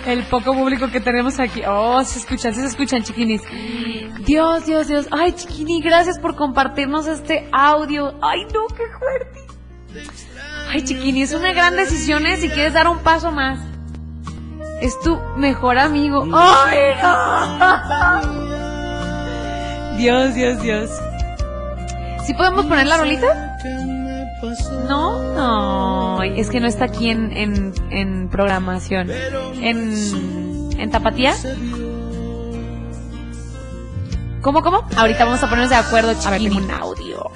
El 0.07 0.25
poco 0.25 0.55
público 0.55 0.91
que 0.91 1.01
tenemos 1.01 1.39
aquí. 1.39 1.63
Oh, 1.67 2.03
se 2.03 2.19
escuchan, 2.19 2.55
se 2.55 2.65
escuchan, 2.65 3.03
chiquinis. 3.03 3.43
Dios, 4.25 4.65
Dios, 4.67 4.89
Dios. 4.89 5.07
Ay, 5.11 5.33
chiquini, 5.33 5.81
gracias 5.83 6.19
por 6.19 6.35
compartirnos 6.35 7.07
este 7.07 7.49
audio. 7.53 8.15
Ay, 8.23 8.45
no, 8.55 8.67
qué 8.75 8.85
fuerte. 8.99 9.41
Ay, 10.71 10.83
chiquini, 10.83 11.23
es 11.23 11.35
una 11.35 11.53
gran 11.53 11.77
decisión, 11.77 12.27
¿eh? 12.27 12.37
Si 12.37 12.49
quieres 12.49 12.73
dar 12.73 12.89
un 12.89 12.99
paso 12.99 13.31
más. 13.31 13.59
Es 14.81 14.99
tu 15.01 15.19
mejor 15.37 15.79
amigo. 15.79 16.25
¡Ay, 16.33 16.79
no! 17.03 18.39
Dios, 19.99 20.35
Dios, 20.35 20.63
Dios. 20.63 20.91
¿Sí 22.25 22.35
podemos 22.35 22.67
poner 22.67 22.87
la 22.87 22.99
rolita? 22.99 23.57
¿No? 24.89 25.19
No, 25.35 26.23
es 26.23 26.49
que 26.51 26.61
no 26.61 26.69
está 26.69 26.85
aquí 26.85 27.11
en, 27.11 27.37
en, 27.37 27.73
en 27.91 28.29
programación. 28.29 29.11
En, 29.61 30.71
en 30.79 30.91
Tapatía. 30.91 31.35
¿Cómo, 34.41 34.63
cómo? 34.63 34.87
Ahorita 34.97 35.25
vamos 35.25 35.43
a 35.43 35.49
ponernos 35.49 35.71
de 35.71 35.77
acuerdo, 35.77 36.15
A 36.25 36.31
ver, 36.31 36.41
tengo 36.41 36.59
un 36.59 36.71
audio. 36.71 37.29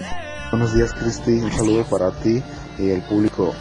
Buenos 0.52 0.74
días, 0.74 0.92
Cristi. 0.94 1.32
Un 1.32 1.50
saludo 1.50 1.84
para 1.84 2.12
ti 2.12 2.40
y 2.78 2.90
el 2.90 3.02
público. 3.02 3.52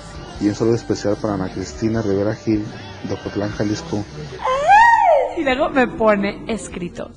Y 0.41 0.47
un 0.49 0.55
saludo 0.55 0.75
especial 0.75 1.15
para 1.21 1.35
Ana 1.35 1.49
Cristina 1.53 2.01
Rivera 2.01 2.33
Gil, 2.35 2.65
de 3.03 3.13
Ocotlán, 3.13 3.51
Jalisco. 3.51 4.03
Y 5.37 5.43
luego 5.43 5.69
me 5.69 5.87
pone 5.87 6.43
escrito 6.47 7.11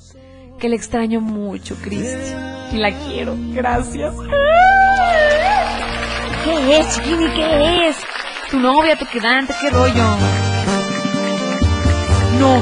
que 0.59 0.69
le 0.69 0.75
extraño 0.75 1.21
mucho, 1.21 1.75
Cristi. 1.81 2.33
Y 2.71 2.77
la 2.77 2.91
quiero. 2.91 3.35
Gracias. 3.53 4.13
¿Qué 6.43 6.77
es, 6.79 6.95
Chiquini? 6.95 7.27
¿Qué 7.29 7.89
es? 7.89 7.97
Tu 8.51 8.59
novia, 8.59 8.95
tu 8.97 9.05
quedante, 9.07 9.53
qué 9.59 9.69
rollo. 9.71 10.03
No. 12.39 12.57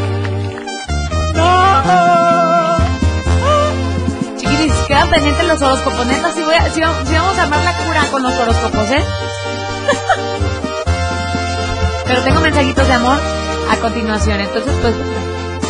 No. 1.35 1.83
Chiquinis, 4.37 4.73
quedan 4.87 5.09
pendientes 5.09 5.45
los 5.47 5.61
horóscopos. 5.61 6.05
Neta, 6.07 6.31
si, 6.31 6.41
voy 6.43 6.55
a- 6.55 6.61
vamos, 6.87 7.07
si 7.07 7.13
vamos 7.15 7.37
a 7.37 7.43
armar 7.43 7.63
la 7.63 7.73
cura 7.85 8.01
con 8.11 8.23
los 8.23 8.33
horóscopos, 8.33 8.91
¿eh? 8.91 9.03
Pero 12.13 12.25
tengo 12.25 12.41
mensajitos 12.41 12.87
de 12.87 12.93
amor 12.93 13.19
a 13.71 13.75
continuación. 13.77 14.39
Entonces, 14.39 14.71
pues, 14.83 14.93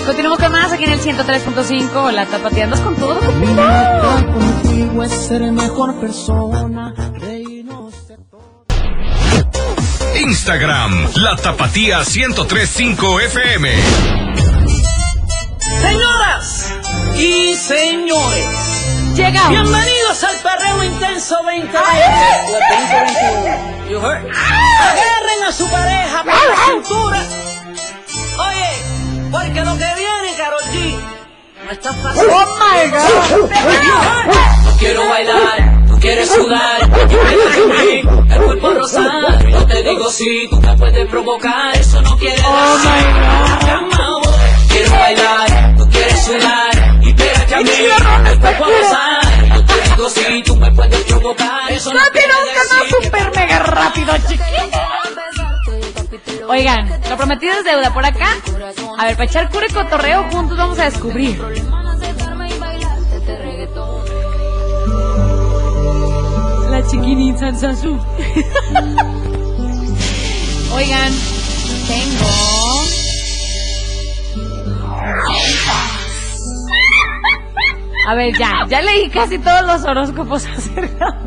continuamos 0.06 0.40
con 0.40 0.52
más 0.52 0.74
aquí 0.74 0.84
en 0.84 0.92
el 0.92 1.00
103.5. 1.00 2.12
La 2.12 2.26
tapatía 2.26 2.66
andas 2.66 2.82
con 2.82 2.98
todo. 2.98 3.18
Contigo 3.18 5.04
es 5.06 5.12
ser 5.14 5.42
mejor 5.54 5.96
persona. 6.02 6.94
Instagram, 10.22 11.08
La 11.16 11.38
Tapatía 11.38 12.00
1035 12.00 13.22
FM. 13.22 13.70
Señoras 15.82 16.74
y 17.18 17.56
señores, 17.56 18.46
Llega. 19.16 19.48
bienvenidos 19.48 20.24
al 20.26 20.36
perreo 20.36 20.84
intenso 20.84 21.38
2020. 21.42 21.78
o 21.78 22.58
el 22.58 24.02
2021. 24.02 25.13
A 25.46 25.52
su 25.52 25.70
pareja 25.70 26.24
por 26.24 26.34
la 26.34 26.66
cintura. 26.66 27.22
Oye, 28.48 28.70
porque 29.30 29.62
lo 29.66 29.78
que 29.78 29.90
viene, 29.98 30.38
Karol 30.38 30.62
G, 30.72 30.96
no 31.66 31.72
está 31.72 31.94
fácil. 31.94 32.24
Oh 32.32 32.46
my 32.60 32.90
God. 32.90 34.34
No 34.64 34.78
quiero 34.78 35.10
bailar, 35.10 35.88
tú 35.90 36.00
quieres 36.00 36.30
sudar, 36.30 36.82
el 38.30 38.42
cuerpo 38.42 38.70
rosado. 38.70 39.40
Yo 39.50 39.66
te 39.66 39.84
digo 39.84 40.10
sí, 40.10 40.48
tú 40.50 40.62
me 40.62 40.78
puedes 40.78 41.10
provocar, 41.10 41.76
eso 41.76 42.02
no 42.02 42.18
quiere 42.18 42.42
Oh 42.46 42.78
decir 42.78 42.90
my 42.90 43.66
cama, 43.66 44.22
Quiero 44.70 44.92
bailar, 44.92 45.76
tú 45.78 45.90
quieres 45.90 46.26
sudar, 46.26 47.00
y 47.02 47.14
pégate 47.14 47.56
a 47.56 47.60
mí, 47.60 47.70
el 48.30 48.40
cuerpo 48.40 48.64
rosado. 48.64 49.56
Yo 49.56 49.66
te 49.66 49.90
digo 49.90 50.10
sí, 50.10 50.44
tú 50.46 50.56
me 50.56 50.72
puedes 50.72 51.02
provocar, 51.04 51.70
eso 51.70 51.94
no 51.94 52.00
No 52.00 52.06
quiere 52.14 52.34
decir 52.54 52.96
súper 53.04 53.36
mega 53.36 53.60
rápido, 53.60 54.14
chiquito. 54.26 55.03
Oigan, 56.48 56.90
lo 57.10 57.18
prometido 57.18 57.54
es 57.54 57.64
deuda 57.64 57.94
por 57.94 58.06
acá. 58.06 58.28
A 58.98 59.06
ver, 59.06 59.16
para 59.16 59.26
echar 59.26 59.50
cura 59.50 59.66
y 59.70 59.74
cotorreo 59.74 60.24
juntos 60.32 60.58
vamos 60.58 60.80
a 60.80 60.86
descubrir. 60.86 61.42
La 66.70 66.84
chiquini 66.88 67.38
Sansazú. 67.38 67.92
Oigan, 70.76 71.14
tengo. 71.88 72.26
A 78.06 78.16
ver, 78.16 78.38
ya, 78.38 78.66
ya 78.68 78.82
leí 78.82 79.10
casi 79.10 79.40
todos 79.40 79.66
los 79.66 79.84
horóscopos 79.86 80.46
acerca. 80.58 81.18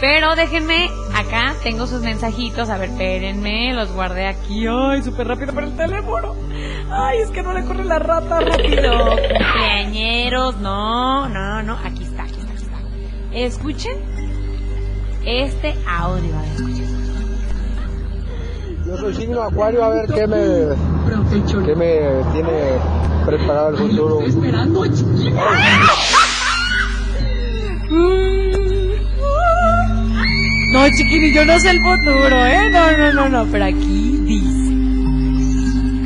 Pero 0.00 0.36
déjenme, 0.36 0.90
acá 1.14 1.54
tengo 1.62 1.86
sus 1.86 2.02
mensajitos. 2.02 2.70
A 2.70 2.78
ver, 2.78 2.90
espérenme, 2.90 3.74
los 3.74 3.92
guardé 3.92 4.28
aquí. 4.28 4.66
Ay, 4.68 5.02
súper 5.02 5.26
rápido 5.26 5.52
por 5.52 5.64
el 5.64 5.76
teléfono. 5.76 6.36
Ay, 6.90 7.18
es 7.18 7.30
que 7.30 7.42
no 7.42 7.52
le 7.52 7.64
corre 7.64 7.84
la 7.84 7.98
rata 7.98 8.40
rápido. 8.40 8.92
Cumpleañeros, 9.10 10.56
no, 10.58 11.28
no, 11.28 11.62
no. 11.62 11.76
Aquí 11.84 12.04
está, 12.04 12.22
aquí 12.22 12.40
está, 12.40 12.52
aquí 12.52 12.62
está. 12.62 12.78
Escuchen 13.32 13.96
este 15.24 15.74
audio. 15.86 16.36
A 16.36 16.42
ver, 16.42 16.50
escuchen. 16.52 16.98
Yo 18.86 18.96
soy 18.96 19.14
signo 19.14 19.42
Acuario, 19.42 19.84
a 19.84 19.88
ver 19.90 20.06
qué 20.06 20.26
me, 20.26 20.74
qué 21.66 21.74
me 21.74 22.22
tiene 22.32 22.78
preparado 23.26 23.70
el 23.70 23.76
futuro. 23.76 24.20
No, 30.78 30.88
chiquini, 30.90 31.32
yo 31.32 31.44
no 31.44 31.58
sé 31.58 31.70
el 31.70 31.80
futuro, 31.80 32.46
¿eh? 32.46 32.70
No, 32.70 32.96
no, 32.96 33.12
no, 33.12 33.28
no. 33.28 33.50
Pero 33.50 33.64
aquí 33.64 34.16
dice. 34.22 34.76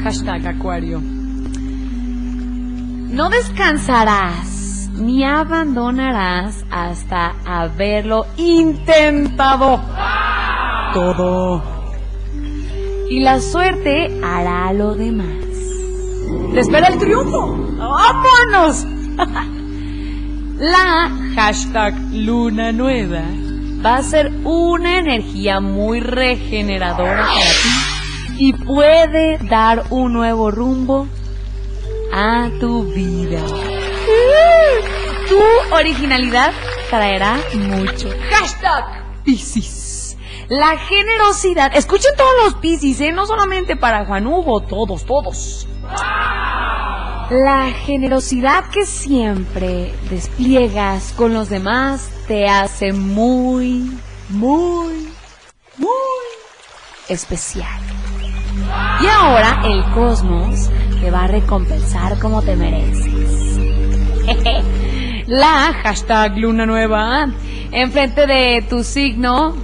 Hashtag 0.03 0.47
Acuario. 0.47 0.99
No 3.11 3.29
descansarás 3.29 4.89
ni 4.95 5.25
abandonarás 5.25 6.65
hasta 6.71 7.35
haberlo 7.45 8.25
intentado 8.39 9.79
todo. 10.95 11.63
Y 13.11 13.21
la 13.21 13.41
suerte 13.41 14.09
hará 14.25 14.73
lo 14.73 14.95
demás. 14.95 15.45
Te 16.55 16.61
espera 16.61 16.89
el 16.89 16.99
triunfo. 16.99 17.59
¡Vámonos! 17.77 18.87
La 20.59 21.11
hashtag 21.35 21.95
luna 22.13 22.73
nueva 22.73 23.23
va 23.85 23.97
a 23.97 24.03
ser 24.03 24.31
una 24.45 24.99
energía 24.99 25.61
muy 25.61 26.01
regeneradora 26.01 27.27
para 27.27 27.41
ti 27.41 27.93
y 28.39 28.53
puede 28.53 29.39
dar 29.39 29.85
un 29.91 30.13
nuevo 30.13 30.51
rumbo 30.51 31.09
a 32.13 32.49
tu 32.61 32.85
vida. 32.85 33.41
Tu 35.29 35.75
originalidad 35.75 36.53
traerá 36.91 37.39
mucho. 37.55 38.09
Hashtag 38.31 38.85
Piscis. 39.25 40.17
La 40.49 40.77
generosidad. 40.77 41.75
Escuchen 41.75 42.15
todos 42.17 42.33
los 42.45 42.55
Piscis, 42.57 43.01
¿eh? 43.01 43.13
No 43.13 43.27
solamente 43.27 43.77
para 43.77 44.05
Juan 44.05 44.27
Hugo, 44.27 44.61
todos, 44.61 45.05
todos. 45.05 45.67
La 47.33 47.71
generosidad 47.71 48.69
que 48.69 48.85
siempre 48.85 49.91
despliegas 50.11 51.15
con 51.15 51.33
los 51.33 51.49
demás 51.49 52.11
te 52.29 52.47
hace 52.47 52.93
muy, 52.93 53.91
muy, 54.29 55.09
muy 55.79 55.89
especial. 57.09 57.81
Y 59.03 59.07
ahora 59.07 59.63
el 59.65 59.83
cosmos 59.95 60.69
te 61.01 61.11
va 61.11 61.25
a 61.25 61.29
recompensar 61.29 62.19
como 62.19 62.43
te 62.43 62.55
mereces. 62.55 63.59
La 65.27 65.73
hashtag 65.83 66.37
luna 66.37 66.67
nueva 66.67 67.33
enfrente 67.71 68.27
de 68.27 68.63
tu 68.69 68.85
signo 68.85 69.57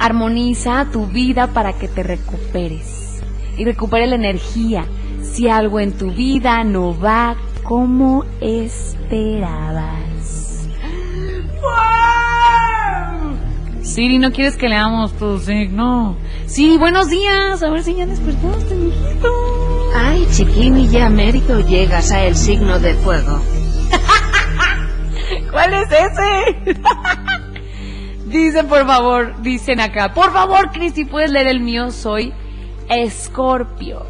armoniza 0.00 0.88
tu 0.90 1.06
vida 1.06 1.46
para 1.46 1.72
que 1.72 1.86
te 1.86 2.02
recuperes 2.02 3.22
y 3.56 3.64
recupere 3.64 4.08
la 4.08 4.16
energía 4.16 4.86
si 5.32 5.48
algo 5.48 5.80
en 5.80 5.92
tu 5.92 6.10
vida 6.10 6.64
no 6.64 6.98
va 6.98 7.36
como 7.62 8.24
esperabas. 8.40 10.00
Siri, 13.82 14.18
¿no 14.18 14.32
quieres 14.32 14.56
que 14.56 14.68
leamos 14.68 15.12
tu 15.14 15.38
signo? 15.38 16.16
Sí, 16.46 16.76
buenos 16.78 17.08
días. 17.08 17.62
A 17.62 17.70
ver 17.70 17.82
si 17.82 17.94
ya 17.94 18.06
despertaste, 18.06 18.74
mijito. 18.74 19.28
Ay, 19.94 20.26
chiquini, 20.30 20.88
ya 20.88 21.08
mérito 21.08 21.60
llegas 21.60 22.12
a 22.12 22.24
el 22.24 22.36
signo 22.36 22.78
de 22.78 22.94
fuego. 22.94 23.40
¿Cuál 25.50 25.74
es 25.74 25.88
ese? 25.90 26.76
dicen, 28.26 28.68
por 28.68 28.86
favor, 28.86 29.42
dicen 29.42 29.80
acá. 29.80 30.12
Por 30.14 30.32
favor, 30.32 30.70
Cristi, 30.70 31.04
¿puedes 31.04 31.30
leer 31.30 31.48
el 31.48 31.60
mío? 31.60 31.90
Soy 31.90 32.32
Escorpio. 32.88 34.06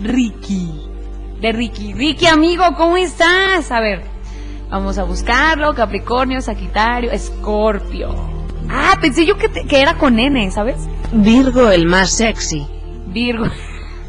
Ricky. 0.00 0.70
De 1.40 1.52
Ricky. 1.52 1.92
Ricky, 1.94 2.26
amigo, 2.26 2.64
¿cómo 2.76 2.96
estás? 2.96 3.70
A 3.70 3.80
ver, 3.80 4.02
vamos 4.70 4.98
a 4.98 5.04
buscarlo. 5.04 5.74
Capricornio, 5.74 6.40
Sagitario, 6.40 7.10
Escorpio. 7.12 8.14
Ah, 8.70 8.96
pensé 9.00 9.24
yo 9.24 9.36
que, 9.38 9.48
te- 9.48 9.66
que 9.66 9.80
era 9.80 9.94
con 9.96 10.18
N, 10.18 10.50
¿sabes? 10.50 10.76
Virgo 11.12 11.70
el 11.70 11.86
más 11.86 12.10
sexy. 12.10 12.66
Virgo. 13.06 13.46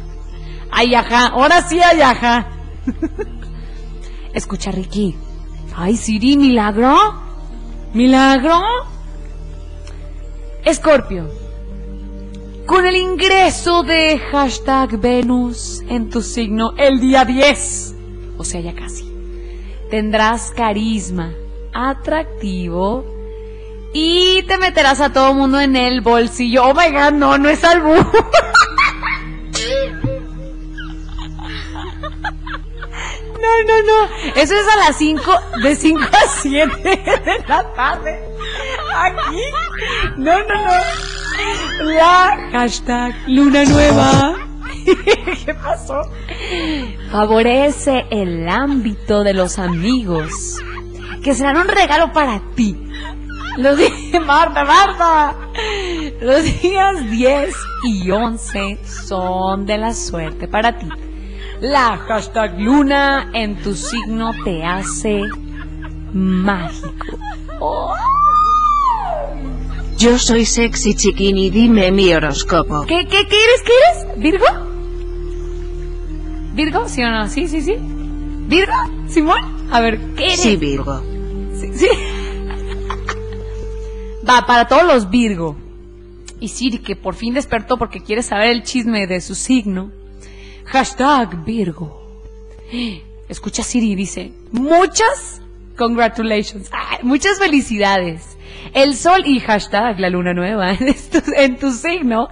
Ay, 0.70 0.94
ajá. 0.94 1.28
Ahora 1.28 1.62
sí, 1.62 1.80
ay, 1.82 2.00
ajá. 2.00 2.46
Escucha, 4.34 4.70
Ricky. 4.70 5.16
Ay, 5.74 5.96
Siri, 5.96 6.36
milagro. 6.36 6.96
Milagro. 7.94 8.60
Escorpio. 10.64 11.28
Con 12.70 12.86
el 12.86 12.94
ingreso 12.94 13.82
de 13.82 14.20
hashtag 14.30 14.96
Venus 15.00 15.82
en 15.88 16.08
tu 16.08 16.22
signo 16.22 16.72
el 16.76 17.00
día 17.00 17.24
10, 17.24 17.94
o 18.38 18.44
sea, 18.44 18.60
ya 18.60 18.76
casi, 18.76 19.12
tendrás 19.90 20.52
carisma, 20.52 21.32
atractivo 21.72 23.04
y 23.92 24.44
te 24.44 24.56
meterás 24.56 25.00
a 25.00 25.12
todo 25.12 25.34
mundo 25.34 25.58
en 25.58 25.74
el 25.74 26.00
bolsillo. 26.00 26.66
Oh 26.66 26.72
my 26.72 26.92
god, 26.92 27.10
no, 27.10 27.38
no 27.38 27.48
es 27.48 27.64
albú. 27.64 27.92
No, 33.40 33.62
no, 33.66 33.82
no. 33.82 34.32
Eso 34.36 34.54
es 34.54 34.68
a 34.68 34.76
las 34.76 34.96
5, 34.96 35.22
de 35.62 35.74
5 35.74 36.02
a 36.02 36.28
7 36.28 36.82
de 36.82 37.44
la 37.48 37.72
tarde. 37.72 38.22
Aquí. 38.94 39.42
No, 40.18 40.38
no, 40.44 40.54
no. 40.54 41.19
La 41.84 42.48
hashtag 42.52 43.14
luna 43.26 43.64
nueva. 43.64 44.34
¿Qué 45.44 45.54
pasó? 45.54 46.02
Favorece 47.10 48.06
el 48.10 48.48
ámbito 48.48 49.22
de 49.24 49.34
los 49.34 49.58
amigos. 49.58 50.60
Que 51.22 51.34
serán 51.34 51.56
un 51.56 51.68
regalo 51.68 52.12
para 52.12 52.40
ti. 52.54 52.76
Los 53.56 53.76
días, 53.76 53.92
Marta, 54.26 54.64
Marta. 54.64 55.36
Los 56.20 56.44
días 56.62 57.10
10 57.10 57.54
y 57.84 58.10
11 58.10 58.78
son 58.84 59.66
de 59.66 59.78
la 59.78 59.94
suerte 59.94 60.48
para 60.48 60.78
ti. 60.78 60.88
La 61.60 61.98
hashtag 61.98 62.58
luna 62.58 63.30
en 63.34 63.56
tu 63.62 63.74
signo 63.74 64.32
te 64.44 64.64
hace 64.64 65.22
mágico. 66.12 67.18
Oh. 67.60 67.94
Yo 70.00 70.18
soy 70.18 70.46
sexy 70.46 70.94
chiquini, 70.94 71.50
dime 71.50 71.92
mi 71.92 72.10
horóscopo. 72.14 72.86
¿Qué, 72.86 73.06
qué, 73.06 73.26
qué 73.26 73.36
eres? 73.36 73.62
¿Qué 73.62 73.72
eres? 73.82 74.18
¿Virgo? 74.18 74.46
¿Virgo? 76.54 76.88
¿Sí 76.88 77.02
o 77.02 77.10
no? 77.10 77.28
Sí, 77.28 77.46
sí, 77.48 77.60
sí. 77.60 77.74
¿Virgo? 77.76 78.72
¿Simón? 79.10 79.68
A 79.70 79.82
ver, 79.82 80.00
¿qué 80.16 80.28
eres? 80.28 80.40
Sí, 80.40 80.56
Virgo. 80.56 81.02
Sí, 81.54 81.70
sí. 81.74 81.88
Va, 84.26 84.46
para 84.46 84.66
todos 84.68 84.84
los 84.84 85.10
Virgo. 85.10 85.54
Y 86.40 86.48
Siri, 86.48 86.78
que 86.78 86.96
por 86.96 87.14
fin 87.14 87.34
despertó 87.34 87.76
porque 87.76 88.00
quiere 88.02 88.22
saber 88.22 88.52
el 88.52 88.62
chisme 88.62 89.06
de 89.06 89.20
su 89.20 89.34
signo. 89.34 89.92
Hashtag 90.64 91.44
Virgo. 91.44 92.22
Escucha 93.28 93.62
Siri, 93.62 93.94
dice, 93.96 94.32
muchas 94.50 95.42
congratulations, 95.76 96.70
Ay, 96.72 97.00
muchas 97.02 97.38
felicidades. 97.38 98.29
El 98.72 98.94
sol 98.94 99.22
y 99.24 99.40
hashtag 99.40 99.98
la 99.98 100.10
luna 100.10 100.32
nueva 100.32 100.72
en 100.72 100.94
tu, 101.10 101.22
en 101.36 101.58
tu 101.58 101.72
signo 101.72 102.28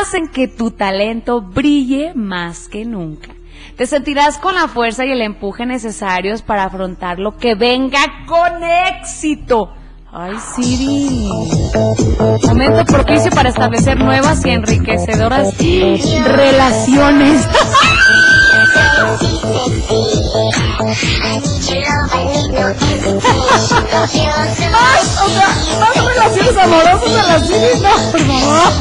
hacen 0.00 0.28
que 0.28 0.48
tu 0.48 0.70
talento 0.70 1.42
brille 1.42 2.12
más 2.14 2.68
que 2.68 2.84
nunca. 2.84 3.34
Te 3.76 3.86
sentirás 3.86 4.38
con 4.38 4.54
la 4.54 4.68
fuerza 4.68 5.04
y 5.04 5.12
el 5.12 5.22
empuje 5.22 5.66
necesarios 5.66 6.42
para 6.42 6.64
afrontar 6.64 7.18
lo 7.18 7.36
que 7.36 7.54
venga 7.54 8.00
con 8.26 8.62
éxito. 8.62 9.72
Ay, 10.10 10.36
Siri. 10.54 11.28
Momento 12.46 12.84
propicio 12.86 13.30
para 13.30 13.50
establecer 13.50 13.98
nuevas 13.98 14.44
y 14.46 14.50
enriquecedoras 14.50 15.54
relaciones. 15.58 17.46
Ay, 24.74 25.02
o 25.22 25.28
sea, 25.28 25.48
más 25.78 25.96
relaciones 26.04 26.56
amorosas 26.56 27.12
a 27.12 27.22
la 27.26 27.38
Siri, 27.40 27.80
no, 27.82 27.90
por 28.10 28.20
favor. 28.20 28.72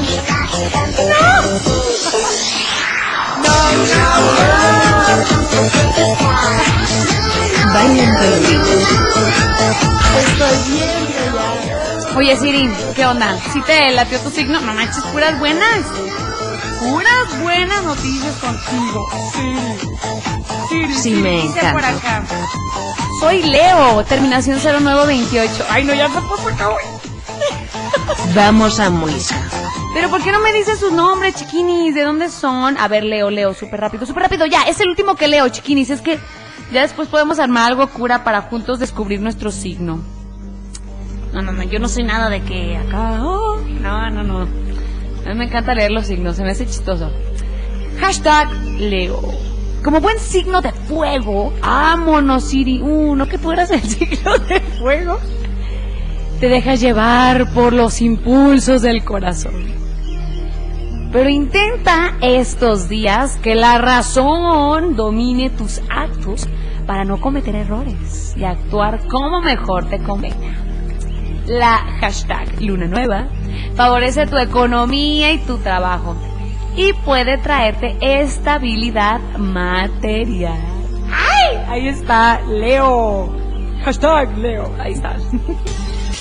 Oye, 12.15 12.35
Siri, 12.37 12.69
¿qué 12.95 13.05
onda? 13.05 13.37
¿Sí 13.53 13.61
te 13.61 13.91
latió 13.91 14.19
tu 14.19 14.29
signo? 14.31 14.59
No 14.61 14.73
manches, 14.73 15.03
puras 15.05 15.37
buenas. 15.37 15.85
Puras 16.79 17.41
buenas 17.41 17.83
noticias 17.83 18.33
contigo. 18.37 19.07
Siri. 19.33 19.57
Siri, 20.69 20.93
Sí, 20.95 21.01
Siri, 21.01 21.21
me 21.21 21.31
dice 21.41 21.59
encanta. 21.59 21.73
por 21.73 21.85
acá. 21.85 22.23
Soy 23.19 23.43
Leo, 23.43 24.03
terminación 24.05 24.59
0928. 24.59 25.65
Ay, 25.69 25.83
no, 25.83 25.93
ya 25.93 26.07
se 26.09 26.19
puso 26.21 26.47
acá, 26.49 26.67
güey. 26.69 26.85
Vamos 28.35 28.79
a 28.79 28.89
Muisca. 28.89 29.35
Pero 29.93 30.09
¿por 30.09 30.21
qué 30.23 30.31
no 30.31 30.39
me 30.39 30.51
dices 30.53 30.79
sus 30.79 30.91
nombres, 30.91 31.35
chiquinis? 31.35 31.93
¿De 31.95 32.03
dónde 32.03 32.29
son? 32.29 32.77
A 32.79 32.87
ver, 32.87 33.03
Leo, 33.03 33.29
Leo, 33.29 33.53
súper 33.53 33.79
rápido, 33.79 34.05
súper 34.07 34.23
rápido. 34.23 34.45
Ya, 34.47 34.63
es 34.63 34.79
el 34.79 34.89
último 34.89 35.15
que 35.15 35.27
leo, 35.27 35.47
chiquinis. 35.49 35.89
Es 35.91 36.01
que 36.01 36.19
ya 36.71 36.81
después 36.81 37.07
podemos 37.07 37.39
armar 37.39 37.71
algo 37.71 37.87
cura 37.87 38.23
para 38.23 38.41
juntos 38.41 38.79
descubrir 38.79 39.21
nuestro 39.21 39.51
signo. 39.51 40.01
No, 41.33 41.41
no, 41.41 41.51
no, 41.51 41.63
yo 41.63 41.79
no 41.79 41.87
soy 41.87 42.03
nada 42.03 42.29
de 42.29 42.41
que 42.41 42.77
acá... 42.77 43.23
oh, 43.23 43.57
no, 43.81 44.09
no, 44.09 44.23
no. 44.23 44.41
A 44.41 45.29
mí 45.29 45.35
me 45.35 45.45
encanta 45.45 45.73
leer 45.75 45.91
los 45.91 46.07
signos, 46.07 46.35
se 46.35 46.43
me 46.43 46.51
hace 46.51 46.65
chistoso. 46.65 47.11
Hashtag 47.99 48.49
Leo. 48.79 49.21
Como 49.83 50.01
buen 50.01 50.19
signo 50.19 50.61
de 50.61 50.71
fuego, 50.71 51.53
vámonos, 51.61 52.45
Siri. 52.45 52.81
Uh, 52.81 53.15
no 53.15 53.27
que 53.27 53.37
fueras 53.37 53.71
el 53.71 53.81
signo 53.83 54.37
de 54.37 54.59
fuego. 54.79 55.19
Te 56.39 56.49
dejas 56.49 56.81
llevar 56.81 57.53
por 57.53 57.73
los 57.73 58.01
impulsos 58.01 58.81
del 58.81 59.03
corazón. 59.03 59.86
Pero 61.11 61.29
intenta 61.29 62.13
estos 62.21 62.89
días 62.89 63.37
que 63.37 63.55
la 63.55 63.77
razón 63.77 64.95
domine 64.95 65.49
tus 65.49 65.81
actos 65.89 66.47
para 66.85 67.05
no 67.05 67.19
cometer 67.19 67.55
errores 67.55 68.35
y 68.37 68.43
actuar 68.43 68.99
como 69.07 69.41
mejor 69.41 69.89
te 69.89 69.99
convenga. 69.99 70.55
La 71.45 71.77
hashtag 71.99 72.61
Luna 72.61 72.87
Nueva 72.87 73.27
favorece 73.75 74.27
tu 74.27 74.37
economía 74.37 75.31
y 75.31 75.37
tu 75.39 75.57
trabajo 75.59 76.15
y 76.75 76.93
puede 76.93 77.37
traerte 77.37 77.97
estabilidad 78.01 79.19
material. 79.37 80.59
¡Ay! 81.09 81.57
Ahí 81.69 81.87
está, 81.87 82.41
Leo. 82.41 83.33
Hashtag 83.83 84.37
Leo. 84.37 84.71
Ahí 84.79 84.93
está. 84.93 85.15